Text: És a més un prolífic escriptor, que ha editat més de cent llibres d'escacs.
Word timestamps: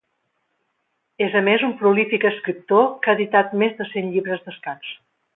És 1.25 1.35
a 1.41 1.43
més 1.49 1.65
un 1.67 1.75
prolífic 1.81 2.25
escriptor, 2.29 2.87
que 3.03 3.11
ha 3.13 3.15
editat 3.19 3.53
més 3.65 3.75
de 3.83 3.87
cent 3.91 4.09
llibres 4.15 4.41
d'escacs. 4.47 4.95